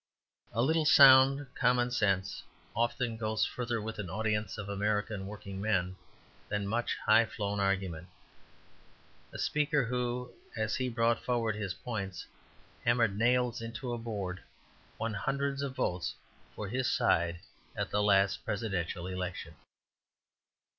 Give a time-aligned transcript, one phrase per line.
[0.51, 2.41] "A little sound common sense
[2.75, 5.95] often goes further with an audience of American working men
[6.49, 8.07] than much high flown argument.
[9.31, 12.25] A speaker who, as he brought forward his points,
[12.83, 14.41] hammered nails into a board,
[14.97, 16.15] won hundreds of votes
[16.55, 17.37] for his side
[17.75, 19.53] at the last Presidential Election."